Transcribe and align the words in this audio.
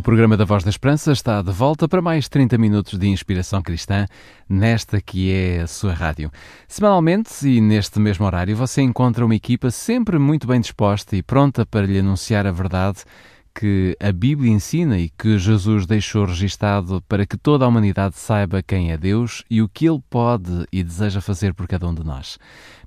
O 0.00 0.02
programa 0.02 0.34
da 0.34 0.46
Voz 0.46 0.64
da 0.64 0.70
Esperança 0.70 1.12
está 1.12 1.42
de 1.42 1.52
volta 1.52 1.86
para 1.86 2.00
mais 2.00 2.26
30 2.26 2.56
minutos 2.56 2.98
de 2.98 3.06
inspiração 3.06 3.60
cristã 3.60 4.06
nesta 4.48 4.98
que 4.98 5.30
é 5.30 5.60
a 5.60 5.66
sua 5.66 5.92
rádio. 5.92 6.30
Semanalmente 6.66 7.46
e 7.46 7.60
neste 7.60 8.00
mesmo 8.00 8.24
horário 8.24 8.56
você 8.56 8.80
encontra 8.80 9.26
uma 9.26 9.34
equipa 9.34 9.70
sempre 9.70 10.18
muito 10.18 10.46
bem 10.46 10.58
disposta 10.58 11.16
e 11.16 11.22
pronta 11.22 11.66
para 11.66 11.84
lhe 11.84 11.98
anunciar 11.98 12.46
a 12.46 12.50
verdade 12.50 13.04
que 13.54 13.96
a 14.00 14.12
Bíblia 14.12 14.50
ensina 14.50 14.98
e 14.98 15.08
que 15.08 15.38
Jesus 15.38 15.86
deixou 15.86 16.24
registado 16.24 17.02
para 17.08 17.26
que 17.26 17.36
toda 17.36 17.64
a 17.64 17.68
humanidade 17.68 18.16
saiba 18.16 18.62
quem 18.62 18.92
é 18.92 18.96
Deus 18.96 19.44
e 19.50 19.60
o 19.60 19.68
que 19.68 19.86
Ele 19.86 20.02
pode 20.08 20.66
e 20.72 20.82
deseja 20.82 21.20
fazer 21.20 21.54
por 21.54 21.66
cada 21.66 21.88
um 21.88 21.94
de 21.94 22.04
nós. 22.04 22.38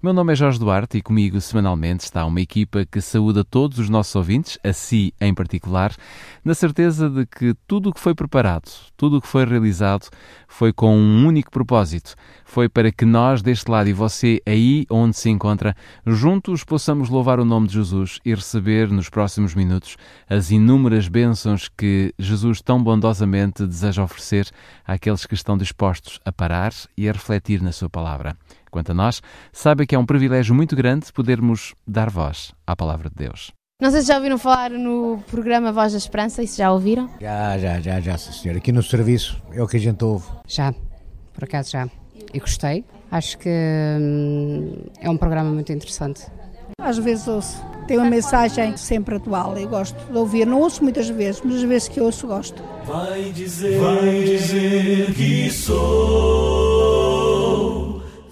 Meu 0.02 0.12
nome 0.12 0.34
é 0.34 0.36
Jorge 0.36 0.60
Duarte 0.60 0.98
e 0.98 1.02
comigo 1.02 1.40
semanalmente 1.40 2.04
está 2.04 2.26
uma 2.26 2.42
equipa 2.42 2.86
que 2.86 3.00
saúda 3.00 3.42
todos 3.42 3.80
os 3.80 3.88
nossos 3.90 4.14
ouvintes, 4.16 4.60
a 4.62 4.74
si 4.74 5.14
em 5.22 5.34
particular, 5.34 5.96
na 6.44 6.54
certeza 6.54 7.10
de 7.10 7.26
que 7.26 7.56
tudo 7.66 7.90
o 7.90 7.94
que 7.94 8.02
foi 8.02 8.14
preparado, 8.14 8.70
tudo 8.98 9.18
o 9.18 9.22
que 9.22 9.28
foi 9.28 9.46
realizado, 9.46 10.10
foi 10.46 10.74
com 10.74 10.98
um 10.98 11.26
único 11.26 11.50
propósito. 11.50 12.16
Foi 12.44 12.68
para 12.68 12.92
que 12.92 13.06
nós 13.06 13.42
deste 13.42 13.72
lado 13.72 13.90
e 13.90 13.94
você 13.94 14.42
aí 14.46 14.86
onde 14.90 15.16
se 15.16 15.30
encontra, 15.30 15.76
juntos 16.06 16.64
possamos 16.66 17.10
louvar 17.10 17.40
o 17.40 17.46
nome 17.46 17.68
de 17.68 17.76
Jesus 17.76 18.20
e 18.26 18.36
receber 18.36 18.92
nos 18.92 19.10
próximos 19.10 19.56
minutos 19.56 19.96
as 20.30 20.52
inúmeras 20.56 21.08
bênçãos 21.08 21.70
que 21.70 22.14
Jesus 22.18 22.62
tão 22.62 22.82
bondosamente 22.82 23.66
deseja 23.66 24.04
oferecer 24.04 24.50
àqueles 24.86 25.26
que 25.26 25.34
estão 25.34 25.58
dispostos 25.58 26.20
a 26.26 26.32
parar 26.32 26.74
e 26.98 27.10
a 27.10 27.12
refletir 27.12 27.62
na 27.62 27.72
sua 27.72 27.90
palavra. 27.90 28.36
Quanto 28.72 28.92
a 28.92 28.94
nós, 28.94 29.22
saiba 29.52 29.86
que 29.86 29.96
é 29.96 30.00
um 30.00 30.06
privilégio 30.06 30.56
muito 30.56 30.76
grande 30.76 31.12
podermos 31.14 31.74
dar 31.88 32.10
voz 32.10 32.54
à 32.66 32.76
palavra 32.76 33.10
de 33.10 33.16
Deus. 33.16 33.52
Não 33.82 33.92
sei 33.92 34.02
se 34.02 34.08
já 34.08 34.16
ouviram 34.16 34.38
falar 34.38 34.70
no 34.72 35.22
programa 35.30 35.72
Voz 35.72 35.92
da 35.92 35.98
Esperança, 35.98 36.42
isso 36.42 36.58
já 36.58 36.72
ouviram? 36.72 37.10
Já, 37.20 37.58
já, 37.58 37.82
já, 37.82 38.00
já, 38.00 38.18
senhor. 38.18 38.56
Aqui 38.58 38.72
no 38.72 38.82
serviço 38.82 39.42
é 39.52 39.62
o 39.62 39.68
que 39.68 39.78
a 39.78 39.80
gente 39.80 40.04
ouve. 40.04 40.26
Já, 40.48 40.74
por 41.34 41.44
acaso 41.44 41.72
já. 41.72 41.90
E 42.34 42.40
gostei. 42.40 42.86
Acho 43.12 43.38
que 43.38 43.50
hum, 43.50 44.86
é 45.00 45.10
um 45.10 45.18
programa 45.18 45.52
muito 45.52 45.72
interessante. 45.72 46.26
Às 46.80 46.98
vezes 46.98 47.28
ouço. 47.28 47.62
Tem 47.88 47.98
uma 47.98 48.10
mensagem 48.10 48.78
sempre 48.78 49.16
atual. 49.16 49.58
Eu 49.58 49.68
gosto 49.68 49.96
de 50.10 50.18
ouvir. 50.18 50.46
Não 50.48 50.62
ouço 50.62 50.82
muitas 50.84 51.10
vezes, 51.10 51.42
mas 51.44 51.56
as 51.56 51.64
vezes 51.64 51.88
que 51.88 52.00
ouço, 52.00 52.28
gosto. 52.28 52.64
Vai 52.86 53.32
dizer, 53.32 53.80
vai 53.80 54.24
dizer 54.24 55.14
que 55.14 55.50
sou 55.52 56.44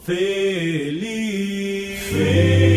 feliz. 0.03 1.99
Feliz. 2.09 2.70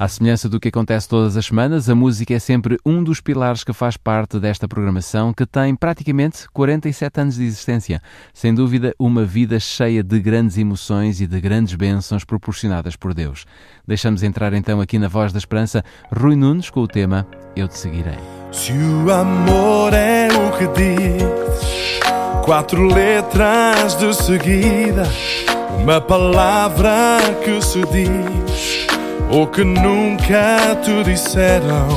À 0.00 0.08
semelhança 0.08 0.48
do 0.48 0.58
que 0.58 0.68
acontece 0.68 1.06
todas 1.06 1.36
as 1.36 1.44
semanas, 1.44 1.90
a 1.90 1.94
música 1.94 2.32
é 2.32 2.38
sempre 2.38 2.78
um 2.86 3.04
dos 3.04 3.20
pilares 3.20 3.62
que 3.62 3.70
faz 3.74 3.98
parte 3.98 4.40
desta 4.40 4.66
programação 4.66 5.30
que 5.30 5.44
tem 5.44 5.76
praticamente 5.76 6.48
47 6.54 7.20
anos 7.20 7.34
de 7.34 7.44
existência. 7.44 8.00
Sem 8.32 8.54
dúvida, 8.54 8.94
uma 8.98 9.26
vida 9.26 9.60
cheia 9.60 10.02
de 10.02 10.18
grandes 10.18 10.56
emoções 10.56 11.20
e 11.20 11.26
de 11.26 11.38
grandes 11.38 11.74
bênçãos 11.74 12.24
proporcionadas 12.24 12.96
por 12.96 13.12
Deus. 13.12 13.44
Deixamos 13.86 14.22
entrar 14.22 14.54
então 14.54 14.80
aqui 14.80 14.98
na 14.98 15.06
Voz 15.06 15.34
da 15.34 15.38
Esperança 15.38 15.84
Rui 16.10 16.34
Nunes 16.34 16.70
com 16.70 16.80
o 16.80 16.88
tema 16.88 17.26
Eu 17.54 17.68
Te 17.68 17.76
Seguirei. 17.76 18.16
Se 18.52 18.72
o 18.72 19.12
amor 19.12 19.92
é 19.92 20.28
o 20.28 20.56
que 20.56 20.66
diz, 20.68 22.00
quatro 22.42 22.86
letras 22.86 23.96
de 23.96 24.14
seguida, 24.14 25.02
uma 25.78 26.00
palavra 26.00 27.18
que 27.44 27.60
se 27.60 27.82
diz, 27.82 28.89
ou 29.30 29.46
que 29.46 29.62
nunca 29.62 30.76
te 30.82 31.04
disseram, 31.04 31.88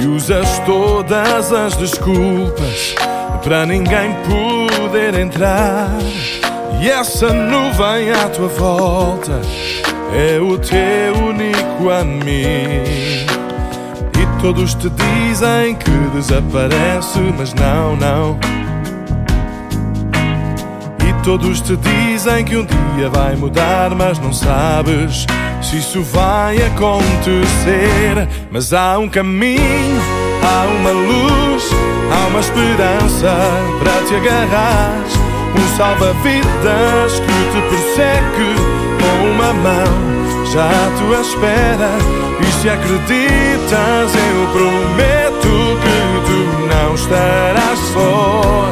e 0.00 0.06
usas 0.06 0.58
todas 0.60 1.52
as 1.52 1.76
desculpas 1.76 2.94
para 3.42 3.66
ninguém 3.66 4.14
poder 4.24 5.18
entrar. 5.18 5.90
E 6.80 6.88
essa 6.88 7.32
nuvem 7.32 8.10
à 8.10 8.28
tua 8.28 8.48
volta 8.48 9.40
é 10.14 10.38
o 10.40 10.56
teu 10.58 11.14
único 11.26 11.90
amigo. 11.90 13.34
E 14.16 14.40
todos 14.40 14.74
te 14.74 14.88
dizem 14.90 15.74
que 15.74 15.90
desaparece, 16.14 17.18
mas 17.36 17.52
não, 17.54 17.96
não. 17.96 18.63
Todos 21.24 21.62
te 21.62 21.74
dizem 21.76 22.44
que 22.44 22.54
um 22.54 22.66
dia 22.66 23.08
vai 23.08 23.34
mudar, 23.34 23.94
mas 23.94 24.18
não 24.18 24.30
sabes 24.30 25.26
se 25.62 25.78
isso 25.78 26.02
vai 26.02 26.58
acontecer. 26.58 28.28
Mas 28.50 28.74
há 28.74 28.98
um 28.98 29.08
caminho, 29.08 30.00
há 30.42 30.66
uma 30.66 30.90
luz, 30.90 31.70
há 32.12 32.26
uma 32.28 32.40
esperança 32.40 33.34
para 33.78 34.06
te 34.06 34.14
agarrar. 34.16 35.02
Um 35.56 35.76
salva-vidas 35.76 37.20
que 37.20 37.36
te 37.52 37.60
persegue 37.70 38.54
com 39.00 39.30
uma 39.30 39.52
mão 39.54 40.44
já 40.52 40.66
à 40.66 40.90
tua 40.98 41.20
espera. 41.20 41.90
E 42.40 42.46
se 42.60 42.68
acreditas, 42.68 44.14
eu 44.14 44.46
prometo 44.52 45.54
que 45.80 45.96
tu 46.26 46.38
não 46.68 46.94
estarás 46.94 47.78
só. 47.94 48.68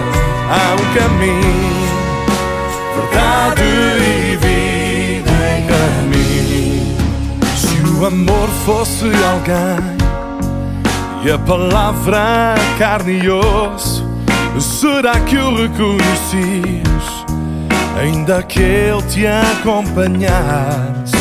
Há 0.50 0.74
um 0.74 0.86
caminho, 0.94 1.81
caminho. 5.68 6.96
Se 7.56 7.98
o 7.98 8.06
amor 8.06 8.48
fosse 8.64 9.04
alguém 9.04 9.96
e 11.24 11.30
a 11.30 11.38
palavra 11.38 12.54
carne 12.78 13.20
e 13.22 13.30
osso, 13.30 14.04
será 14.58 15.20
que 15.20 15.36
o 15.36 15.54
reconhecias? 15.54 17.24
Ainda 18.00 18.42
que 18.42 18.60
ele 18.60 19.02
te 19.02 19.26
acompanhasse. 19.26 21.12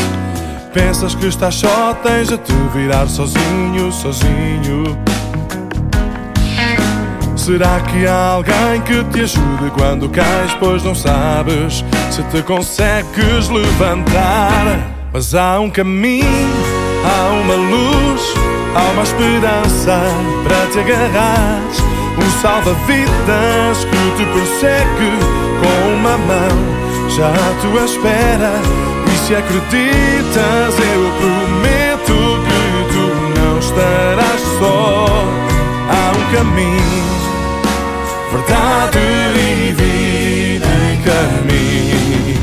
Pensas 0.73 1.13
que 1.13 1.27
estás 1.27 1.55
só, 1.55 1.93
tens 2.01 2.31
a 2.31 2.37
te 2.37 2.53
virar 2.73 3.07
sozinho, 3.07 3.91
sozinho. 3.91 5.10
Será 7.41 7.79
que 7.79 8.05
há 8.05 8.33
alguém 8.33 8.81
que 8.85 9.03
te 9.05 9.21
ajude 9.21 9.71
quando 9.75 10.07
cais, 10.09 10.55
pois 10.59 10.83
não 10.83 10.93
sabes 10.93 11.83
se 12.11 12.21
te 12.25 12.43
consegues 12.43 13.49
levantar? 13.49 15.09
Mas 15.11 15.33
há 15.33 15.59
um 15.59 15.67
caminho, 15.67 16.27
há 17.03 17.29
uma 17.41 17.55
luz, 17.55 18.21
há 18.75 18.91
uma 18.91 19.01
esperança 19.01 20.03
para 20.43 20.67
te 20.67 20.79
agarrar. 20.81 21.61
Um 22.15 22.41
salva-vidas 22.41 23.85
que 23.85 24.17
te 24.17 24.25
persegue 24.33 25.11
com 25.61 25.95
uma 25.95 26.17
mão 26.19 27.09
já 27.09 27.29
à 27.29 27.61
tua 27.63 27.85
espera. 27.85 28.51
E 29.11 29.17
se 29.17 29.33
acreditas, 29.33 30.75
eu 30.77 31.11
prometo 31.17 32.13
que 32.45 32.93
tu 32.93 33.39
não 33.39 33.57
estarás 33.57 34.41
só. 34.59 35.07
Há 35.89 36.11
um 36.15 36.35
caminho, 36.35 37.00
verdade 38.31 38.97
e 39.35 39.73
vida 39.73 40.67
em 40.91 41.01
caminho. 41.03 42.39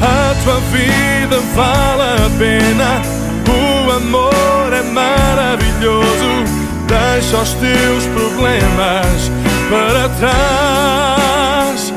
A 0.00 0.34
tua 0.44 0.60
vida 0.70 1.40
vale 1.54 2.02
a 2.02 2.30
pena, 2.38 3.02
o 3.48 3.90
amor 3.90 4.72
é 4.72 4.82
maravilhoso. 4.82 6.44
Deixa 6.86 7.36
os 7.36 7.52
teus 7.54 8.06
problemas 8.06 9.30
para 9.68 10.08
trás, 10.18 11.92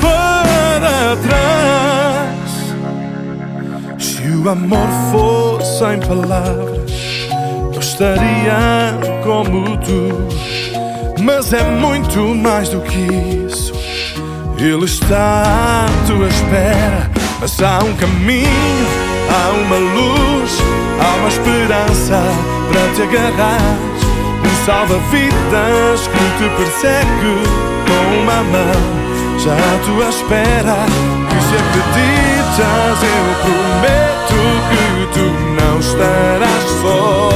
para 0.00 1.16
trás. 1.26 2.46
Se 3.98 4.28
o 4.28 4.48
amor 4.48 4.88
fosse 5.10 5.84
em 5.84 6.00
palavras, 6.00 6.92
eu 7.72 7.80
estaria 7.80 8.98
como 9.24 9.76
tu. 9.78 10.75
Mas 11.20 11.52
é 11.52 11.62
muito 11.62 12.34
mais 12.34 12.68
do 12.68 12.80
que 12.80 12.98
isso. 13.46 13.72
Ele 14.58 14.84
está 14.84 15.86
à 15.86 16.06
tua 16.06 16.28
espera, 16.28 17.10
mas 17.40 17.62
há 17.62 17.78
um 17.84 17.94
caminho, 17.96 18.86
há 19.30 19.50
uma 19.52 19.76
luz, 19.76 20.58
há 21.00 21.16
uma 21.16 21.28
esperança 21.28 22.22
para 22.70 22.94
te 22.94 23.02
agarrar. 23.02 23.76
Um 24.44 24.64
salva-vidas 24.64 26.08
que 26.08 26.24
te 26.38 26.48
persegue 26.56 27.34
com 27.86 28.22
uma 28.22 28.42
mão 28.44 29.06
já 29.38 29.52
à 29.52 29.78
tua 29.84 30.08
espera. 30.08 30.76
E 31.30 31.40
se 31.42 31.54
acreditas, 31.62 32.98
eu 33.02 33.26
prometo 33.44 34.38
que 34.70 34.84
tu 35.14 35.26
não 35.60 35.78
estarás 35.80 36.64
só. 36.82 37.35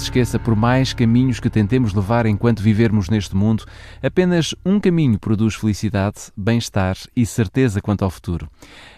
se 0.00 0.04
esqueça, 0.04 0.38
por 0.38 0.56
mais 0.56 0.94
caminhos 0.94 1.40
que 1.40 1.50
tentemos 1.50 1.92
levar 1.92 2.24
enquanto 2.24 2.62
vivermos 2.62 3.10
neste 3.10 3.36
mundo, 3.36 3.66
apenas 4.02 4.54
um 4.64 4.80
caminho 4.80 5.18
produz 5.18 5.54
felicidade, 5.54 6.32
bem-estar 6.34 6.96
e 7.14 7.26
certeza 7.26 7.82
quanto 7.82 8.02
ao 8.02 8.10
futuro. 8.10 8.48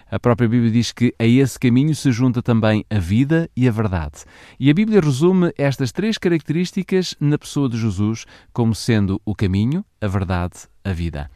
A 0.09 0.17
própria 0.17 0.47
Bíblia 0.47 0.71
diz 0.71 0.93
que 0.93 1.13
a 1.19 1.25
esse 1.25 1.59
caminho 1.59 1.93
se 1.93 2.09
junta 2.09 2.41
também 2.41 2.85
a 2.89 2.99
vida 2.99 3.49
e 3.53 3.67
a 3.67 3.71
verdade. 3.71 4.23
E 4.57 4.69
a 4.69 4.73
Bíblia 4.73 5.01
resume 5.01 5.51
estas 5.57 5.91
três 5.91 6.17
características 6.17 7.15
na 7.19 7.37
pessoa 7.37 7.67
de 7.67 7.77
Jesus 7.77 8.25
como 8.53 8.73
sendo 8.73 9.21
o 9.25 9.35
caminho, 9.35 9.83
a 9.99 10.07
verdade, 10.07 10.55
a 10.85 10.93
vida. 10.93 11.29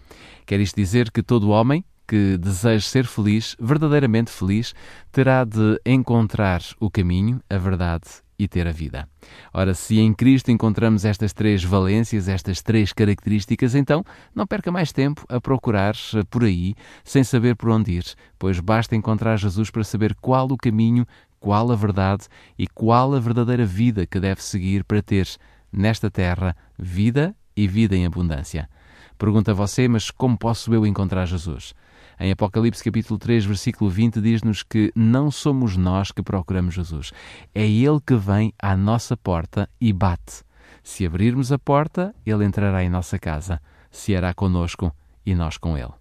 Quer 0.46 0.62
isto 0.62 0.78
dizer 0.78 1.12
que 1.12 1.22
todo 1.22 1.50
homem 1.50 1.84
que 2.08 2.38
deseja 2.38 2.88
ser 2.88 3.06
feliz, 3.06 3.54
verdadeiramente 3.60 4.32
feliz, 4.32 4.74
terá 5.12 5.44
de 5.44 5.78
encontrar 5.86 6.62
o 6.80 6.90
caminho, 6.90 7.42
a 7.50 7.58
verdade 7.58 8.26
e 8.40 8.48
ter 8.48 8.68
a 8.68 8.72
vida. 8.72 9.08
Ora, 9.54 9.74
se 9.74 10.00
em 10.00 10.14
Cristo 10.14 10.52
encontramos 10.52 11.06
estas 11.06 11.34
três 11.34 11.64
valências, 11.64 12.28
estas 12.28 12.62
três 12.62 12.94
características, 12.94 13.74
então 13.74 14.04
não 14.34 14.46
perca 14.46 14.72
mais 14.72 14.92
tempo 14.92 15.26
a 15.28 15.42
procurar 15.42 15.96
por 16.30 16.44
aí, 16.44 16.76
sem 17.04 17.24
saber 17.24 17.56
por 17.56 17.70
onde 17.70 17.94
ir, 17.94 18.06
pois 18.38 18.60
basta 18.60 18.96
encontrar 18.96 19.38
Jesus 19.38 19.72
para 19.72 19.84
saber 19.84 20.16
qual 20.16 20.48
o 20.52 20.58
caminho, 20.58 21.06
qual 21.40 21.72
a 21.72 21.76
verdade 21.76 22.28
e 22.58 22.68
qual 22.68 23.16
a 23.16 23.20
verdadeira 23.20 23.66
vida 23.66 24.06
que 24.06 24.20
deve 24.20 24.44
seguir 24.44 24.84
para 24.84 25.02
ter 25.02 25.28
nesta 25.72 26.10
terra 26.10 26.56
vida 26.78 27.36
e 27.56 27.68
vida 27.68 27.96
em 27.96 28.06
abundância. 28.06 28.70
Pergunta 29.18 29.52
a 29.52 29.56
você, 29.56 29.88
mas 29.88 30.12
como 30.12 30.38
posso 30.38 30.72
eu 30.74 30.86
encontrar 30.86 31.26
Jesus? 31.26 31.74
Em 32.20 32.32
Apocalipse 32.32 32.84
capítulo 32.84 33.20
3, 33.20 33.46
versículo 33.46 33.92
20, 33.92 34.20
diz-nos 34.20 34.64
que 34.64 34.92
não 34.96 35.30
somos 35.30 35.78
nós 35.78 36.12
que 36.12 36.24
procuramos 36.24 36.74
Jesus. 36.74 37.12
É 37.54 37.64
Ele 37.64 38.00
que 38.04 38.16
vem 38.16 38.52
à 38.60 38.76
nossa 38.76 39.16
porta 39.16 39.70
e 39.80 39.94
bate. 39.94 40.44
Se 40.84 41.06
abrirmos 41.06 41.52
a 41.52 41.60
porta, 41.60 42.16
Ele 42.26 42.44
entrará 42.44 42.84
em 42.84 42.90
nossa 42.90 43.20
casa, 43.20 43.62
se 43.92 44.16
hará 44.16 44.34
conosco 44.34 44.92
e 45.24 45.36
nós 45.36 45.58
com 45.58 45.78
Ele. 45.78 45.94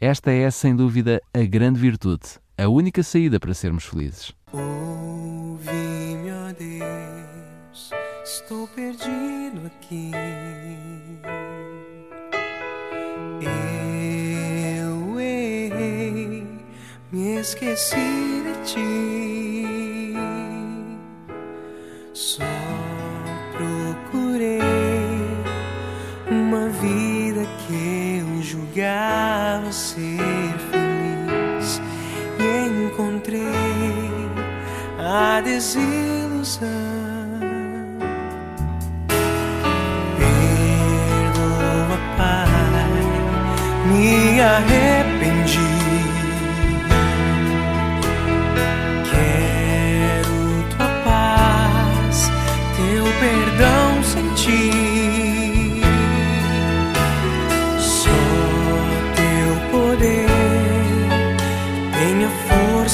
Esta 0.00 0.32
é, 0.32 0.50
sem 0.50 0.74
dúvida, 0.74 1.22
a 1.32 1.44
grande 1.44 1.78
virtude, 1.78 2.40
a 2.58 2.66
única 2.66 3.04
saída 3.04 3.38
para 3.38 3.54
sermos 3.54 3.84
felizes. 3.84 4.32
Esqueci 17.42 18.42
de 18.46 18.54
ti. 18.64 20.14
Só 22.12 22.44
procurei 23.56 24.60
uma 26.30 26.68
vida 26.68 27.44
que 27.62 28.20
eu 28.20 28.42
julgava 28.42 29.72
ser 29.72 30.54
feliz 30.70 31.80
e 32.38 32.84
encontrei 32.84 33.40
a 35.00 35.40
desilusão. 35.40 36.68
Me 43.88 44.40
arrependi. 44.40 45.81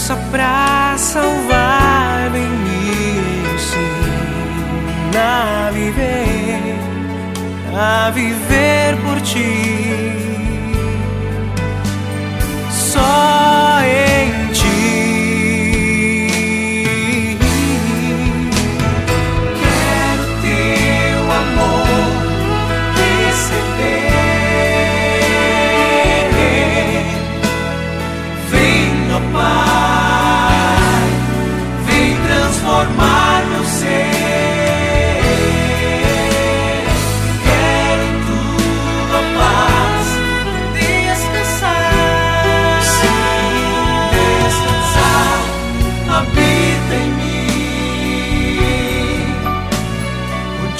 Força 0.09 0.17
pra 0.31 0.95
salvar, 0.97 2.31
vem 2.33 2.49
me 2.49 3.55
ensina 3.55 4.07
a 5.67 5.71
viver, 5.71 6.79
a 7.77 8.11
viver 8.11 8.97
por 9.05 9.21
ti. 9.21 10.15
Só 12.71 13.38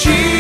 you 0.09 0.38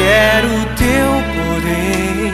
quero 0.00 0.48
o 0.48 0.64
teu 0.82 1.10
poder. 1.36 2.32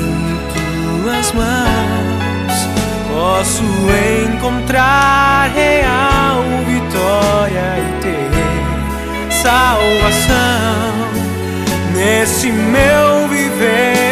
tuas 1.02 1.32
mãos 1.32 2.56
posso 3.10 3.64
encontrar 4.26 5.50
real 5.54 6.42
vitória 6.66 7.68
e 7.78 8.02
ter 8.02 9.32
salvação 9.42 10.94
nesse 11.94 12.50
meu 12.50 13.28
viver. 13.28 14.03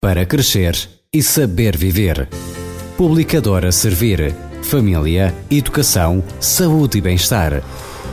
Para 0.00 0.24
crescer 0.24 0.76
e 1.12 1.22
saber 1.22 1.76
viver. 1.76 2.28
Publicadora 2.96 3.72
Servir. 3.72 4.34
Família, 4.62 5.34
Educação, 5.50 6.22
Saúde 6.38 6.98
e 6.98 7.00
Bem-Estar. 7.00 7.62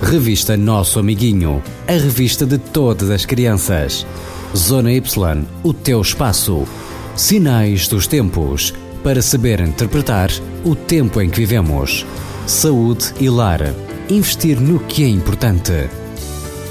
Revista 0.01 0.55
Nosso 0.55 0.99
Amiguinho. 0.99 1.61
A 1.87 1.91
revista 1.91 2.45
de 2.45 2.57
todas 2.57 3.09
as 3.09 3.25
crianças. 3.25 4.05
Zona 4.55 4.91
Y. 4.91 5.45
O 5.63 5.73
teu 5.73 6.01
espaço. 6.01 6.67
Sinais 7.15 7.87
dos 7.87 8.07
tempos. 8.07 8.73
Para 9.03 9.21
saber 9.21 9.59
interpretar 9.59 10.29
o 10.63 10.75
tempo 10.75 11.21
em 11.21 11.29
que 11.29 11.39
vivemos. 11.39 12.05
Saúde 12.47 13.13
e 13.19 13.29
lar. 13.29 13.61
Investir 14.09 14.59
no 14.59 14.79
que 14.79 15.03
é 15.03 15.07
importante. 15.07 15.89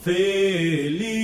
feliz, 0.00 1.15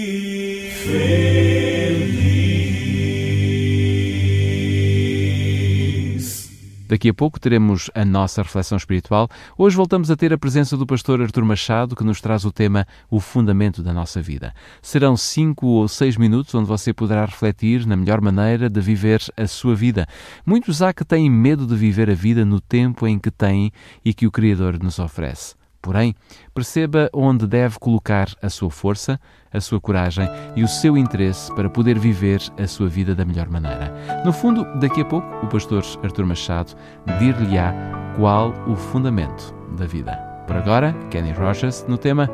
Daqui 6.92 7.08
a 7.08 7.14
pouco 7.14 7.40
teremos 7.40 7.90
a 7.94 8.04
nossa 8.04 8.42
reflexão 8.42 8.76
espiritual. 8.76 9.26
Hoje 9.56 9.74
voltamos 9.74 10.10
a 10.10 10.14
ter 10.14 10.30
a 10.30 10.36
presença 10.36 10.76
do 10.76 10.86
pastor 10.86 11.22
Artur 11.22 11.42
Machado, 11.42 11.96
que 11.96 12.04
nos 12.04 12.20
traz 12.20 12.44
o 12.44 12.52
tema 12.52 12.86
O 13.10 13.18
Fundamento 13.18 13.82
da 13.82 13.94
Nossa 13.94 14.20
Vida. 14.20 14.52
Serão 14.82 15.16
cinco 15.16 15.68
ou 15.68 15.88
seis 15.88 16.18
minutos 16.18 16.54
onde 16.54 16.68
você 16.68 16.92
poderá 16.92 17.24
refletir 17.24 17.86
na 17.86 17.96
melhor 17.96 18.20
maneira 18.20 18.68
de 18.68 18.78
viver 18.82 19.22
a 19.38 19.46
sua 19.46 19.74
vida. 19.74 20.06
Muitos 20.44 20.82
há 20.82 20.92
que 20.92 21.02
têm 21.02 21.30
medo 21.30 21.66
de 21.66 21.76
viver 21.76 22.10
a 22.10 22.14
vida 22.14 22.44
no 22.44 22.60
tempo 22.60 23.06
em 23.06 23.18
que 23.18 23.30
têm 23.30 23.72
e 24.04 24.12
que 24.12 24.26
o 24.26 24.30
Criador 24.30 24.78
nos 24.78 24.98
oferece. 24.98 25.61
Porém, 25.82 26.14
perceba 26.54 27.10
onde 27.12 27.44
deve 27.46 27.76
colocar 27.78 28.28
a 28.40 28.48
sua 28.48 28.70
força, 28.70 29.20
a 29.52 29.60
sua 29.60 29.80
coragem 29.80 30.28
e 30.54 30.62
o 30.62 30.68
seu 30.68 30.96
interesse 30.96 31.52
para 31.54 31.68
poder 31.68 31.98
viver 31.98 32.40
a 32.56 32.68
sua 32.68 32.88
vida 32.88 33.16
da 33.16 33.24
melhor 33.24 33.48
maneira. 33.50 33.92
No 34.24 34.32
fundo, 34.32 34.64
daqui 34.78 35.00
a 35.00 35.04
pouco, 35.04 35.26
o 35.44 35.48
pastor 35.48 35.82
Artur 36.04 36.24
Machado 36.24 36.74
dir-lhe-á 37.18 37.74
qual 38.16 38.54
o 38.68 38.76
fundamento 38.76 39.52
da 39.76 39.84
vida. 39.84 40.16
Por 40.46 40.56
agora, 40.56 40.94
Kenny 41.10 41.32
Rogers 41.32 41.84
no 41.88 41.98
tema 41.98 42.30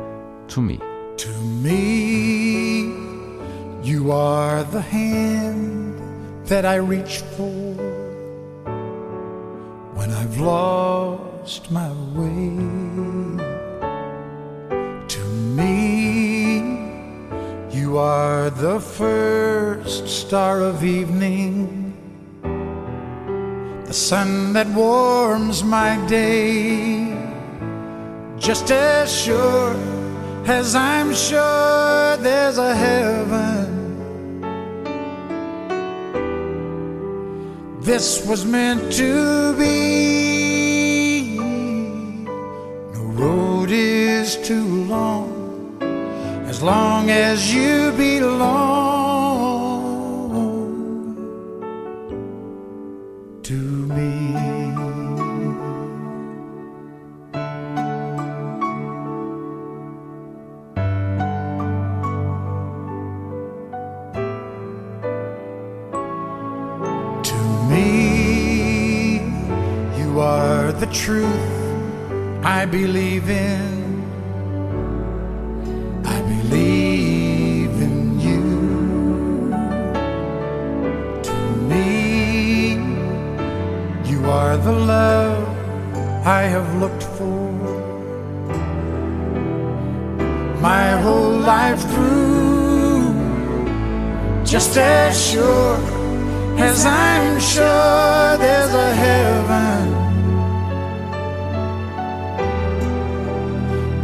To 0.49 0.61
Me. 0.61 0.79
To 1.17 1.29
me, 1.61 2.93
you 3.83 4.11
are 4.11 4.63
the 4.71 4.81
hand 4.81 5.95
that 6.45 6.65
I 6.65 6.77
reach 6.79 7.23
for 7.35 7.75
when 9.95 10.11
I've 10.11 10.39
lost 10.39 11.71
my 11.71 11.89
way. 12.15 13.18
Me, 15.55 16.59
you 17.71 17.97
are 17.97 18.51
the 18.51 18.79
first 18.79 20.07
star 20.07 20.61
of 20.61 20.83
evening, 20.83 21.93
the 23.85 23.93
sun 23.93 24.53
that 24.53 24.67
warms 24.67 25.63
my 25.63 25.97
day, 26.07 27.17
just 28.37 28.69
as 28.69 29.11
sure 29.11 29.75
as 30.45 30.75
I'm 30.75 31.15
sure 31.15 32.17
there's 32.17 32.59
a 32.59 32.75
heaven. 32.75 33.69
This 37.81 38.23
was 38.23 38.45
meant 38.45 38.91
to 38.93 39.55
be. 39.57 41.37
No 42.93 43.01
road 43.23 43.71
is 43.71 44.37
too 44.47 44.83
long 44.83 45.28
as 46.59 46.63
long 46.63 47.09
as 47.09 47.53
you 47.53 47.93
belong 47.93 48.59
to 53.43 53.53
me. 53.53 54.33
To 67.23 67.39
me, 67.69 69.21
you 69.97 70.19
are 70.19 70.73
the 70.73 70.87
truth 70.87 71.23
I 72.43 72.65
believe 72.65 73.29
in. 73.29 73.78
Are 84.29 84.57
the 84.57 84.71
love 84.71 85.43
I 86.37 86.41
have 86.55 86.69
looked 86.81 87.05
for. 87.17 87.51
My 90.69 90.87
whole 91.03 91.37
life 91.55 91.81
through, 91.93 93.13
just 94.53 94.77
as 94.77 95.11
sure 95.29 95.77
as 96.69 96.85
I'm 96.85 97.39
sure 97.53 98.37
there's 98.43 98.73
a 98.87 98.91
heaven. 99.05 99.85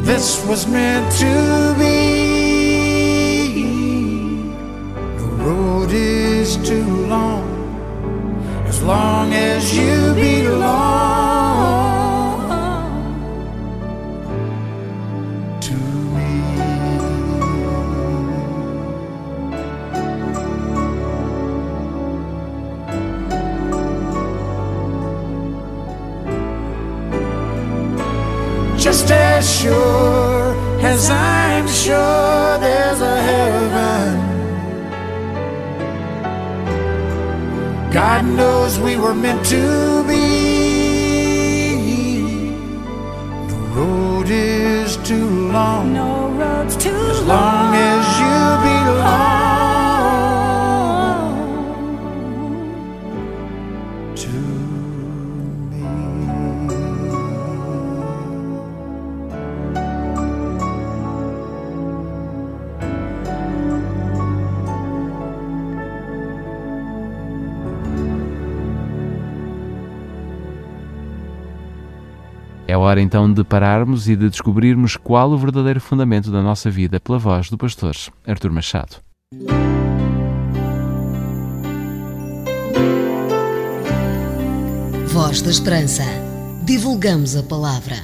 This 0.09 0.27
was 0.49 0.61
meant 0.67 1.07
to 1.23 1.33
be. 1.81 1.95
The 5.21 5.29
road 5.45 5.91
is 5.91 6.49
too 6.69 6.89
long 7.13 7.34
long 8.85 9.33
as 9.33 9.75
you 9.75 10.13
belong 10.13 10.85
to 15.59 15.73
me. 16.13 16.29
just 28.77 29.09
as 29.09 29.59
sure 29.61 30.55
as 30.81 31.09
I'm 31.09 31.67
sure 31.67 32.34
God 37.95 38.25
knows 38.25 38.77
we 38.77 38.97
were 38.97 39.15
meant 39.15 39.45
to 39.45 40.03
be. 40.05 41.77
No 43.47 43.55
road 43.73 44.27
is 44.29 44.97
too 44.97 45.29
long. 45.49 45.93
No 45.93 46.27
road's 46.31 46.75
too 46.75 46.91
long 47.23 47.64
hora 72.85 73.01
então 73.01 73.31
de 73.31 73.43
pararmos 73.43 74.07
e 74.07 74.15
de 74.15 74.29
descobrirmos 74.29 74.95
qual 74.95 75.31
o 75.31 75.37
verdadeiro 75.37 75.81
fundamento 75.81 76.31
da 76.31 76.41
nossa 76.41 76.69
vida 76.69 76.99
pela 76.99 77.17
voz 77.17 77.49
do 77.49 77.57
pastor 77.57 77.95
Artur 78.25 78.51
Machado. 78.51 78.97
Voz 85.07 85.41
da 85.41 85.49
Esperança. 85.49 86.03
Divulgamos 86.63 87.35
a 87.35 87.43
palavra. 87.43 87.95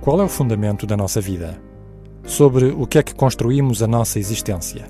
Qual 0.00 0.20
é 0.20 0.24
o 0.24 0.28
fundamento 0.28 0.86
da 0.86 0.96
nossa 0.96 1.20
vida? 1.20 1.58
Sobre 2.26 2.66
o 2.66 2.86
que 2.86 2.98
é 2.98 3.02
que 3.02 3.14
construímos 3.14 3.82
a 3.82 3.86
nossa 3.86 4.18
existência? 4.18 4.86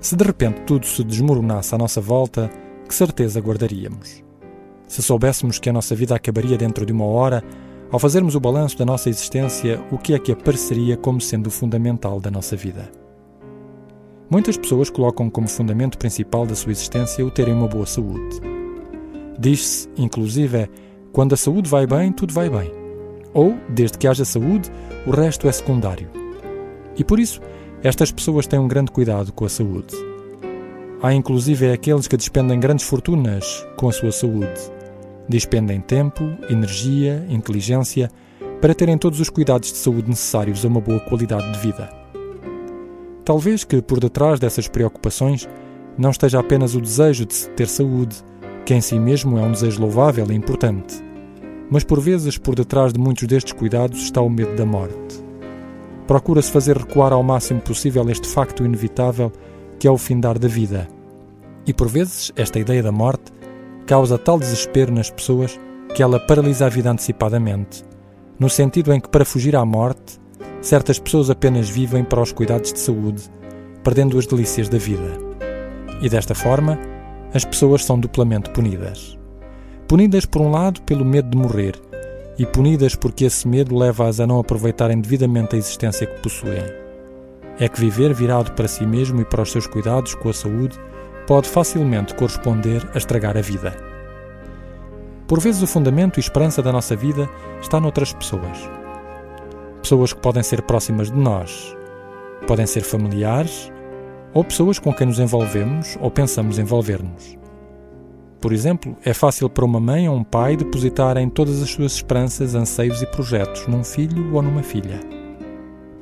Se 0.00 0.16
de 0.16 0.24
repente 0.24 0.62
tudo 0.62 0.84
se 0.84 1.04
desmoronasse 1.04 1.72
à 1.72 1.78
nossa 1.78 2.00
volta, 2.00 2.50
que 2.88 2.94
certeza 2.94 3.40
guardaríamos? 3.40 4.24
Se 4.88 5.00
soubéssemos 5.00 5.60
que 5.60 5.70
a 5.70 5.72
nossa 5.72 5.94
vida 5.94 6.16
acabaria 6.16 6.58
dentro 6.58 6.84
de 6.84 6.92
uma 6.92 7.04
hora, 7.04 7.44
ao 7.92 7.98
fazermos 7.98 8.34
o 8.34 8.40
balanço 8.40 8.76
da 8.76 8.84
nossa 8.84 9.08
existência, 9.08 9.80
o 9.92 9.96
que 9.96 10.14
é 10.14 10.18
que 10.18 10.32
apareceria 10.32 10.96
como 10.96 11.20
sendo 11.20 11.46
o 11.46 11.50
fundamental 11.50 12.18
da 12.18 12.30
nossa 12.30 12.56
vida? 12.56 12.90
Muitas 14.28 14.56
pessoas 14.56 14.90
colocam 14.90 15.30
como 15.30 15.48
fundamento 15.48 15.96
principal 15.96 16.44
da 16.44 16.56
sua 16.56 16.72
existência 16.72 17.24
o 17.24 17.30
terem 17.30 17.54
uma 17.54 17.68
boa 17.68 17.86
saúde. 17.86 18.40
Diz-se, 19.38 19.88
inclusive, 19.96 20.68
quando 21.12 21.34
a 21.34 21.36
saúde 21.36 21.70
vai 21.70 21.86
bem, 21.86 22.10
tudo 22.10 22.34
vai 22.34 22.50
bem. 22.50 22.72
Ou, 23.32 23.54
desde 23.68 23.96
que 23.96 24.08
haja 24.08 24.24
saúde, 24.24 24.70
o 25.06 25.10
resto 25.10 25.46
é 25.46 25.52
secundário. 25.52 26.21
E 26.96 27.04
por 27.04 27.18
isso, 27.18 27.40
estas 27.82 28.12
pessoas 28.12 28.46
têm 28.46 28.58
um 28.58 28.68
grande 28.68 28.90
cuidado 28.90 29.32
com 29.32 29.44
a 29.44 29.48
saúde. 29.48 29.94
Há 31.02 31.12
inclusive 31.12 31.72
aqueles 31.72 32.06
que 32.06 32.16
despendem 32.16 32.60
grandes 32.60 32.86
fortunas 32.86 33.66
com 33.76 33.88
a 33.88 33.92
sua 33.92 34.12
saúde. 34.12 34.60
Dispendem 35.28 35.80
tempo, 35.80 36.22
energia, 36.48 37.26
inteligência 37.28 38.10
para 38.60 38.74
terem 38.74 38.96
todos 38.96 39.18
os 39.18 39.28
cuidados 39.28 39.72
de 39.72 39.78
saúde 39.78 40.08
necessários 40.08 40.64
a 40.64 40.68
uma 40.68 40.80
boa 40.80 41.00
qualidade 41.00 41.52
de 41.52 41.58
vida. 41.58 41.88
Talvez 43.24 43.64
que 43.64 43.82
por 43.82 43.98
detrás 43.98 44.38
dessas 44.38 44.68
preocupações 44.68 45.48
não 45.98 46.10
esteja 46.10 46.38
apenas 46.38 46.74
o 46.74 46.80
desejo 46.80 47.26
de 47.26 47.48
ter 47.50 47.68
saúde, 47.68 48.16
que 48.64 48.74
em 48.74 48.80
si 48.80 48.98
mesmo 48.98 49.38
é 49.38 49.42
um 49.42 49.52
desejo 49.52 49.80
louvável 49.80 50.30
e 50.30 50.34
importante, 50.34 51.02
mas 51.68 51.82
por 51.82 52.00
vezes 52.00 52.38
por 52.38 52.54
detrás 52.54 52.92
de 52.92 53.00
muitos 53.00 53.26
destes 53.26 53.52
cuidados 53.52 54.02
está 54.02 54.20
o 54.20 54.30
medo 54.30 54.54
da 54.54 54.64
morte. 54.64 55.31
Procura-se 56.12 56.52
fazer 56.52 56.76
recuar 56.76 57.10
ao 57.10 57.22
máximo 57.22 57.62
possível 57.62 58.06
este 58.10 58.28
facto 58.28 58.66
inevitável 58.66 59.32
que 59.78 59.88
é 59.88 59.90
o 59.90 59.96
findar 59.96 60.38
da 60.38 60.46
vida. 60.46 60.86
E 61.66 61.72
por 61.72 61.88
vezes 61.88 62.30
esta 62.36 62.58
ideia 62.58 62.82
da 62.82 62.92
morte 62.92 63.32
causa 63.86 64.18
tal 64.18 64.38
desespero 64.38 64.92
nas 64.92 65.08
pessoas 65.08 65.58
que 65.94 66.02
ela 66.02 66.20
paralisa 66.20 66.66
a 66.66 66.68
vida 66.68 66.90
antecipadamente, 66.90 67.82
no 68.38 68.50
sentido 68.50 68.92
em 68.92 69.00
que, 69.00 69.08
para 69.08 69.24
fugir 69.24 69.56
à 69.56 69.64
morte, 69.64 70.20
certas 70.60 70.98
pessoas 70.98 71.30
apenas 71.30 71.70
vivem 71.70 72.04
para 72.04 72.20
os 72.20 72.30
cuidados 72.30 72.74
de 72.74 72.80
saúde, 72.80 73.22
perdendo 73.82 74.18
as 74.18 74.26
delícias 74.26 74.68
da 74.68 74.76
vida. 74.76 75.18
E 76.02 76.10
desta 76.10 76.34
forma, 76.34 76.78
as 77.32 77.46
pessoas 77.46 77.86
são 77.86 77.98
duplamente 77.98 78.50
punidas. 78.50 79.18
Punidas, 79.88 80.26
por 80.26 80.42
um 80.42 80.50
lado, 80.50 80.82
pelo 80.82 81.06
medo 81.06 81.30
de 81.30 81.38
morrer, 81.38 81.80
e 82.38 82.46
punidas 82.46 82.94
porque 82.94 83.24
esse 83.24 83.46
medo 83.46 83.76
leva-as 83.76 84.20
a 84.20 84.26
não 84.26 84.38
aproveitarem 84.38 85.00
devidamente 85.00 85.54
a 85.54 85.58
existência 85.58 86.06
que 86.06 86.20
possuem. 86.20 86.62
É 87.58 87.68
que 87.68 87.80
viver 87.80 88.14
virado 88.14 88.52
para 88.52 88.68
si 88.68 88.86
mesmo 88.86 89.20
e 89.20 89.24
para 89.24 89.42
os 89.42 89.52
seus 89.52 89.66
cuidados 89.66 90.14
com 90.14 90.28
a 90.28 90.34
saúde 90.34 90.78
pode 91.26 91.48
facilmente 91.48 92.14
corresponder 92.14 92.88
a 92.94 92.98
estragar 92.98 93.36
a 93.36 93.40
vida. 93.40 93.76
Por 95.26 95.40
vezes, 95.40 95.62
o 95.62 95.66
fundamento 95.66 96.18
e 96.18 96.20
esperança 96.20 96.62
da 96.62 96.72
nossa 96.72 96.96
vida 96.96 97.28
está 97.60 97.80
noutras 97.80 98.12
pessoas. 98.12 98.58
Pessoas 99.80 100.12
que 100.12 100.20
podem 100.20 100.42
ser 100.42 100.62
próximas 100.62 101.10
de 101.10 101.16
nós, 101.16 101.74
podem 102.46 102.66
ser 102.66 102.82
familiares 102.82 103.72
ou 104.34 104.44
pessoas 104.44 104.78
com 104.78 104.92
quem 104.92 105.06
nos 105.06 105.18
envolvemos 105.18 105.96
ou 106.00 106.10
pensamos 106.10 106.58
envolver-nos. 106.58 107.41
Por 108.42 108.52
exemplo, 108.52 108.96
é 109.04 109.14
fácil 109.14 109.48
para 109.48 109.64
uma 109.64 109.78
mãe 109.78 110.08
ou 110.08 110.16
um 110.16 110.24
pai 110.24 110.56
depositarem 110.56 111.30
todas 111.30 111.62
as 111.62 111.70
suas 111.70 111.92
esperanças, 111.92 112.56
anseios 112.56 113.00
e 113.00 113.06
projetos 113.06 113.68
num 113.68 113.84
filho 113.84 114.34
ou 114.34 114.42
numa 114.42 114.64
filha. 114.64 114.98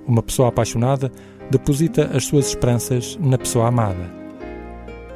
Uma 0.07 0.23
pessoa 0.23 0.49
apaixonada 0.49 1.13
deposita 1.51 2.11
as 2.15 2.25
suas 2.25 2.49
esperanças 2.49 3.19
na 3.21 3.37
pessoa 3.37 3.69
amada. 3.69 4.11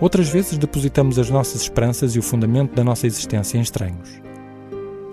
Outras 0.03 0.29
vezes 0.29 0.59
depositamos 0.59 1.19
as 1.19 1.31
nossas 1.31 1.63
esperanças 1.63 2.15
e 2.15 2.19
o 2.19 2.23
fundamento 2.23 2.75
da 2.75 2.85
nossa 2.85 3.07
existência 3.07 3.57
em 3.57 3.63
estranhos. 3.63 4.21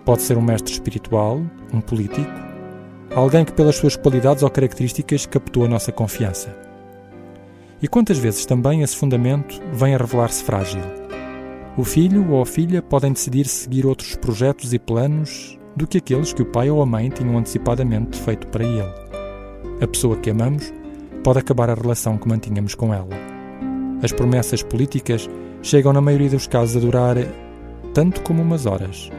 Pode 0.04 0.22
ser 0.22 0.38
um 0.38 0.42
mestre 0.42 0.74
espiritual, 0.74 1.42
um 1.74 1.80
político, 1.80 2.30
alguém 3.16 3.46
que, 3.46 3.54
pelas 3.54 3.78
suas 3.78 3.96
qualidades 3.96 4.44
ou 4.44 4.50
características, 4.50 5.26
captou 5.26 5.64
a 5.64 5.70
nossa 5.70 5.94
confiança. 5.94 6.54
E 7.82 7.88
quantas 7.88 8.18
vezes 8.18 8.46
também 8.46 8.82
esse 8.82 8.98
fundamento 8.98 9.62
vem 9.72 9.96
a 9.96 9.98
revelar-se 9.98 10.44
frágil? 10.44 11.01
O 11.78 11.86
filho 11.86 12.30
ou 12.30 12.42
a 12.42 12.46
filha 12.46 12.82
podem 12.82 13.14
decidir 13.14 13.48
seguir 13.48 13.86
outros 13.86 14.18
projetos 14.18 14.74
e 14.74 14.80
planos 14.80 15.58
do 15.74 15.88
que 15.88 16.00
aqueles 16.00 16.34
que 16.34 16.42
o 16.42 16.46
pai 16.46 16.70
ou 16.70 16.82
a 16.82 16.86
mãe 16.86 17.08
tinham 17.10 17.38
antecipadamente 17.38 18.20
feito 18.20 18.46
para 18.48 18.66
ele. 18.66 18.94
A 19.80 19.88
pessoa 19.88 20.18
que 20.18 20.30
amamos 20.30 20.74
pode 21.24 21.40
acabar 21.40 21.70
a 21.70 21.74
relação 21.74 22.18
que 22.18 22.28
mantínhamos 22.28 22.76
com 22.76 22.94
ela. 22.94 23.08
As 24.04 24.12
promessas 24.12 24.62
políticas 24.62 25.30
chegam, 25.64 25.94
na 25.94 26.02
maioria 26.02 26.32
dos 26.32 26.46
casos, 26.46 26.76
a 26.76 26.80
durar 26.82 27.16
tanto 27.94 28.22
como 28.22 28.42
umas 28.42 28.66
horas, 28.66 29.10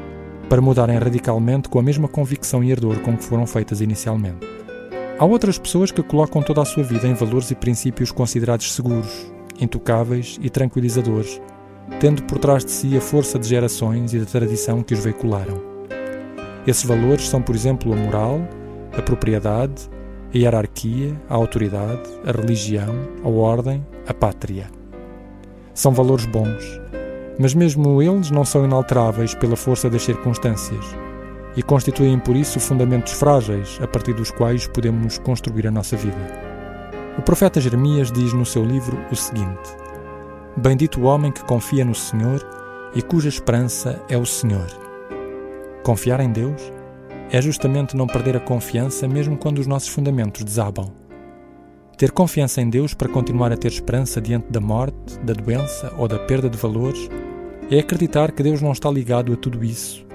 para 0.51 0.61
mudarem 0.61 0.99
radicalmente 0.99 1.71
com 1.71 1.79
a 1.79 1.83
mesma 1.83 2.07
convicção 2.07 2.63
e 2.63 2.71
ardor 2.71 3.01
com 3.01 3.17
que 3.17 3.25
foram 3.25 3.47
feitas 3.47 3.81
inicialmente. 3.81 4.47
Há 5.19 5.25
outras 5.25 5.57
pessoas 5.57 5.91
que 5.91 6.03
colocam 6.03 6.43
toda 6.43 6.61
a 6.61 6.67
sua 6.67 6.83
vida 6.83 7.07
em 7.07 7.15
valores 7.15 7.51
e 7.51 7.55
princípios 7.55 8.13
considerados 8.13 8.75
seguros, 8.75 9.33
intocáveis 9.59 10.39
e 10.43 10.51
tranquilizadores 10.51 11.41
tendo 12.01 12.23
por 12.25 12.39
trás 12.39 12.65
de 12.65 12.71
si 12.71 12.97
a 12.97 13.01
força 13.01 13.39
de 13.39 13.49
gerações 13.49 14.13
e 14.13 14.19
da 14.19 14.27
tradição 14.27 14.83
que 14.83 14.95
os 14.95 15.01
veicularam. 15.01 15.61
Esses 16.67 16.85
valores 16.85 17.29
são, 17.29 17.43
por 17.43 17.55
exemplo, 17.55 17.93
a 17.93 17.97
moral, 17.97 18.41
a 18.97 19.03
propriedade, 19.03 19.91
a 20.35 20.39
hierarquia, 20.39 21.21
a 21.29 21.35
autoridade, 21.35 22.09
a 22.25 22.33
religião, 22.33 22.95
a 23.25 23.29
ordem, 23.29 23.85
a 24.07 24.15
pátria. 24.15 24.67
São 25.75 25.93
valores 25.93 26.27
bons, 26.27 26.81
mas 27.39 27.55
mesmo 27.55 28.03
eles 28.03 28.31
não 28.31 28.45
são 28.45 28.65
inalteráveis 28.65 29.35
pela 29.35 29.57
força 29.57 29.89
das 29.91 30.03
circunstâncias 30.03 30.85
e 31.57 31.63
constituem 31.63 32.19
por 32.19 32.37
isso 32.37 32.61
fundamentos 32.61 33.13
frágeis 33.13 33.79
a 33.83 33.87
partir 33.87 34.15
dos 34.15 34.31
quais 34.31 34.67
podemos 34.67 35.19
construir 35.19 35.67
a 35.67 35.71
nossa 35.71 35.97
vida. 35.97 36.53
O 37.19 37.23
profeta 37.23 37.61
Jeremias 37.61 38.11
diz 38.11 38.33
no 38.33 38.47
seu 38.47 38.65
livro 38.65 38.99
o 39.11 39.17
seguinte: 39.17 39.82
Bendito 40.57 41.01
o 41.01 41.05
homem 41.05 41.33
que 41.33 41.43
confia 41.45 41.83
no 41.83 41.95
Senhor 41.95 42.47
e 42.95 43.01
cuja 43.01 43.29
esperança 43.29 44.03
é 44.09 44.19
o 44.19 44.27
Senhor. 44.27 44.67
Confiar 45.83 46.21
em 46.21 46.31
Deus 46.31 46.61
é 47.31 47.41
justamente 47.41 47.97
não 47.97 48.07
perder 48.07 48.37
a 48.37 48.41
confiança 48.41 49.09
mesmo 49.09 49.37
quando 49.37 49.59
os 49.59 49.67
nossos 49.67 49.89
fundamentos 49.89 50.45
desabam. 50.45 50.93
Ter 51.97 52.11
confiança 52.11 52.61
em 52.61 52.69
Deus 52.69 52.93
para 52.93 53.09
continuar 53.09 53.51
a 53.51 53.57
ter 53.57 53.69
esperança 53.69 54.21
diante 54.21 54.53
da 54.53 54.61
morte, 54.61 55.19
da 55.21 55.33
doença 55.33 55.91
ou 55.97 56.07
da 56.07 56.19
perda 56.19 56.51
de 56.51 56.59
valores 56.59 57.09
é 57.71 57.79
acreditar 57.79 58.31
que 58.31 58.43
Deus 58.43 58.61
não 58.61 58.73
está 58.73 58.91
ligado 58.91 59.33
a 59.33 59.37
tudo 59.37 59.65
isso 59.65 60.07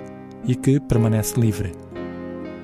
e 0.46 0.56
que 0.56 0.80
permanece 0.80 1.40
livre. 1.40 1.72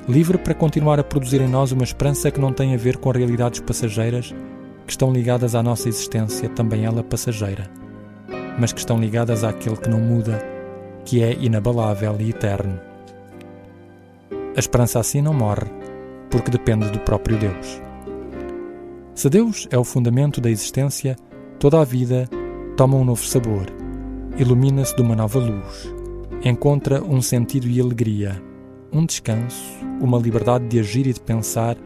Livre 0.07 0.37
para 0.37 0.53
continuar 0.53 0.99
a 0.99 1.03
produzir 1.03 1.41
em 1.41 1.47
nós 1.47 1.71
uma 1.71 1.83
esperança 1.83 2.29
que 2.29 2.39
não 2.39 2.53
tem 2.53 2.75
a 2.75 2.77
ver 2.77 2.97
com 2.97 3.09
realidades 3.09 3.61
passageiras 3.61 4.35
que 4.85 4.91
estão 4.91 5.11
ligadas 5.11 5.55
à 5.55 5.63
nossa 5.63 5.87
existência, 5.89 6.49
também 6.49 6.85
ela 6.85 7.03
passageira, 7.03 7.69
mas 8.59 8.73
que 8.73 8.79
estão 8.79 8.99
ligadas 8.99 9.43
àquele 9.43 9.77
que 9.77 9.89
não 9.89 9.99
muda, 9.99 10.39
que 11.05 11.23
é 11.23 11.33
inabalável 11.33 12.15
e 12.19 12.29
eterno. 12.29 12.79
A 14.55 14.59
esperança 14.59 14.99
assim 14.99 15.21
não 15.21 15.33
morre, 15.33 15.67
porque 16.29 16.51
depende 16.51 16.89
do 16.89 16.99
próprio 16.99 17.37
Deus. 17.37 17.81
Se 19.15 19.29
Deus 19.29 19.67
é 19.71 19.77
o 19.77 19.83
fundamento 19.83 20.41
da 20.41 20.49
existência, 20.49 21.15
toda 21.59 21.79
a 21.79 21.83
vida 21.83 22.27
toma 22.75 22.97
um 22.97 23.05
novo 23.05 23.23
sabor, 23.23 23.67
ilumina-se 24.37 24.95
de 24.95 25.01
uma 25.01 25.15
nova 25.15 25.39
luz, 25.39 25.93
encontra 26.43 27.03
um 27.03 27.21
sentido 27.21 27.67
e 27.67 27.79
alegria, 27.79 28.41
um 28.91 29.05
descanso, 29.05 29.63
uma 30.01 30.17
liberdade 30.17 30.67
de 30.67 30.79
agir 30.79 31.07
e 31.07 31.13
de 31.13 31.21
pensar 31.21 31.77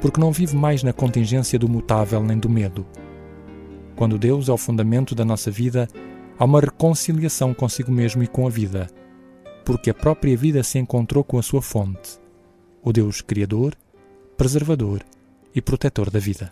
porque 0.00 0.20
não 0.20 0.32
vive 0.32 0.56
mais 0.56 0.82
na 0.82 0.92
contingência 0.92 1.58
do 1.58 1.68
mutável 1.68 2.22
nem 2.22 2.38
do 2.38 2.48
medo. 2.48 2.86
Quando 3.96 4.18
Deus 4.18 4.48
é 4.48 4.52
o 4.52 4.56
fundamento 4.56 5.14
da 5.14 5.24
nossa 5.24 5.50
vida, 5.50 5.88
há 6.38 6.44
uma 6.44 6.60
reconciliação 6.60 7.52
consigo 7.52 7.90
mesmo 7.90 8.22
e 8.22 8.26
com 8.26 8.46
a 8.46 8.50
vida, 8.50 8.88
porque 9.64 9.90
a 9.90 9.94
própria 9.94 10.36
vida 10.36 10.62
se 10.62 10.78
encontrou 10.78 11.24
com 11.24 11.38
a 11.38 11.42
sua 11.42 11.60
fonte, 11.60 12.18
o 12.82 12.92
Deus 12.92 13.20
Criador, 13.20 13.74
Preservador 14.36 15.02
e 15.54 15.60
Protetor 15.60 16.10
da 16.10 16.20
vida. 16.20 16.50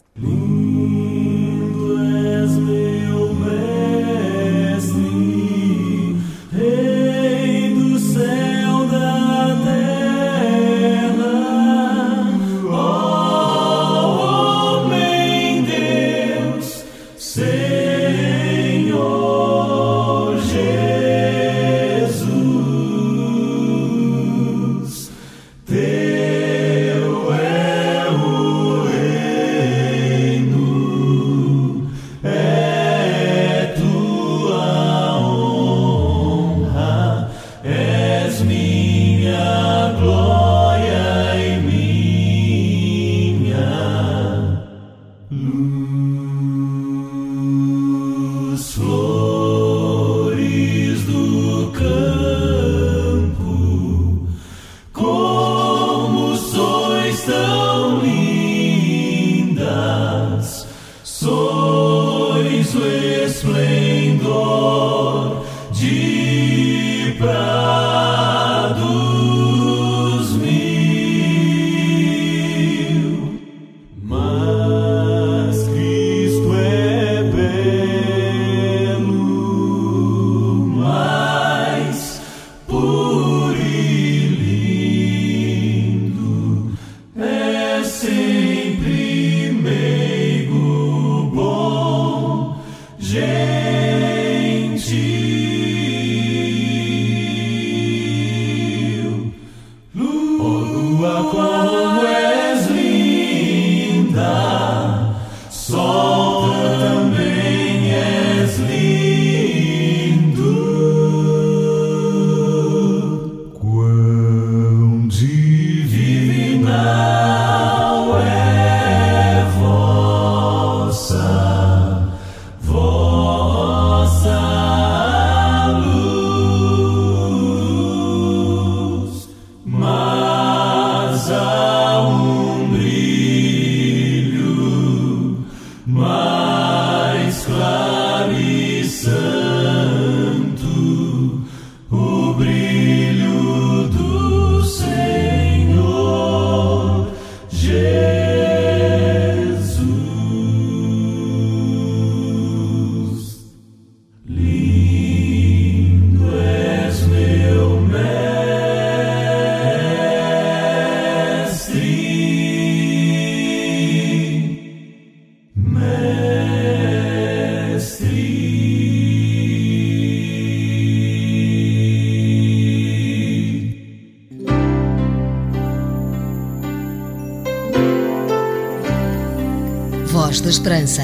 Da 180.46 180.50
Esperança. 180.50 181.02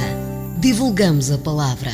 Divulgamos 0.61 1.33
a 1.33 1.37
palavra. 1.37 1.91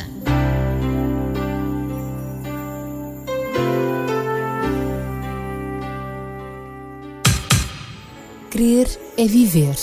Crer 8.51 8.87
é 9.17 9.25
viver. 9.25 9.75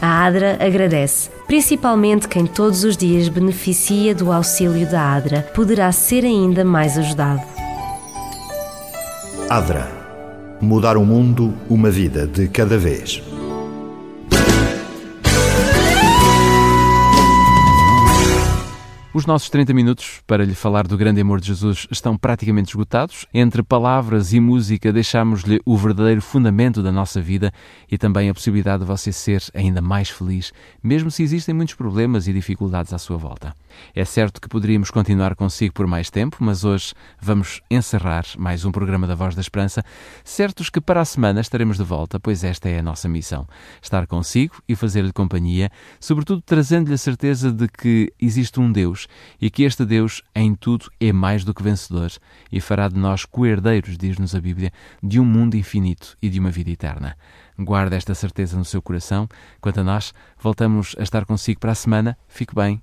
A 0.00 0.26
ADRA 0.26 0.58
agradece, 0.60 1.30
principalmente 1.46 2.28
quem 2.28 2.46
todos 2.46 2.84
os 2.84 2.96
dias 2.96 3.28
beneficia 3.28 4.14
do 4.14 4.30
auxílio 4.30 4.86
da 4.90 5.14
ADRA, 5.14 5.42
poderá 5.54 5.90
ser 5.92 6.24
ainda 6.24 6.64
mais 6.64 6.98
ajudado. 6.98 7.42
ADRA 9.48 9.96
Mudar 10.60 10.96
o 10.96 11.04
mundo, 11.04 11.52
uma 11.68 11.90
vida 11.90 12.26
de 12.26 12.48
cada 12.48 12.78
vez. 12.78 13.22
Os 19.16 19.24
nossos 19.24 19.48
30 19.48 19.72
minutos 19.72 20.20
para 20.26 20.44
lhe 20.44 20.54
falar 20.54 20.86
do 20.86 20.94
grande 20.94 21.22
amor 21.22 21.40
de 21.40 21.46
Jesus 21.46 21.86
estão 21.90 22.18
praticamente 22.18 22.72
esgotados. 22.72 23.24
Entre 23.32 23.62
palavras 23.62 24.34
e 24.34 24.38
música, 24.38 24.92
deixamos-lhe 24.92 25.58
o 25.64 25.74
verdadeiro 25.74 26.20
fundamento 26.20 26.82
da 26.82 26.92
nossa 26.92 27.18
vida 27.18 27.50
e 27.90 27.96
também 27.96 28.28
a 28.28 28.34
possibilidade 28.34 28.82
de 28.82 28.86
você 28.86 29.10
ser 29.10 29.42
ainda 29.54 29.80
mais 29.80 30.10
feliz, 30.10 30.52
mesmo 30.82 31.10
se 31.10 31.22
existem 31.22 31.54
muitos 31.54 31.74
problemas 31.74 32.28
e 32.28 32.32
dificuldades 32.34 32.92
à 32.92 32.98
sua 32.98 33.16
volta. 33.16 33.54
É 33.94 34.04
certo 34.04 34.40
que 34.40 34.48
poderíamos 34.48 34.90
continuar 34.90 35.34
consigo 35.34 35.74
por 35.74 35.86
mais 35.86 36.10
tempo, 36.10 36.38
mas 36.40 36.64
hoje 36.64 36.92
vamos 37.20 37.60
encerrar 37.70 38.24
mais 38.38 38.64
um 38.64 38.72
programa 38.72 39.06
da 39.06 39.14
Voz 39.14 39.34
da 39.34 39.40
Esperança, 39.40 39.84
certos 40.24 40.70
que 40.70 40.80
para 40.80 41.00
a 41.00 41.04
semana 41.04 41.40
estaremos 41.40 41.76
de 41.76 41.84
volta, 41.84 42.20
pois 42.20 42.44
esta 42.44 42.68
é 42.68 42.78
a 42.78 42.82
nossa 42.82 43.08
missão: 43.08 43.46
estar 43.82 44.06
consigo 44.06 44.62
e 44.68 44.74
fazer-lhe 44.74 45.12
companhia, 45.12 45.70
sobretudo 46.00 46.42
trazendo-lhe 46.42 46.94
a 46.94 46.98
certeza 46.98 47.52
de 47.52 47.68
que 47.68 48.12
existe 48.20 48.60
um 48.60 48.70
Deus 48.70 49.06
e 49.40 49.50
que 49.50 49.62
este 49.62 49.84
Deus 49.84 50.22
em 50.34 50.54
tudo 50.54 50.90
é 51.00 51.12
mais 51.12 51.44
do 51.44 51.54
que 51.54 51.62
vencedor 51.62 52.10
e 52.50 52.60
fará 52.60 52.88
de 52.88 52.98
nós 52.98 53.24
coerdeiros, 53.24 53.96
diz-nos 53.96 54.34
a 54.34 54.40
Bíblia, 54.40 54.72
de 55.02 55.20
um 55.20 55.24
mundo 55.24 55.56
infinito 55.56 56.16
e 56.20 56.28
de 56.28 56.38
uma 56.38 56.50
vida 56.50 56.70
eterna. 56.70 57.16
Guarde 57.58 57.96
esta 57.96 58.14
certeza 58.14 58.56
no 58.56 58.64
seu 58.64 58.82
coração. 58.82 59.28
Quanto 59.60 59.80
a 59.80 59.84
nós, 59.84 60.12
voltamos 60.38 60.94
a 60.98 61.02
estar 61.02 61.24
consigo 61.24 61.58
para 61.58 61.72
a 61.72 61.74
semana. 61.74 62.18
Fique 62.28 62.54
bem 62.54 62.82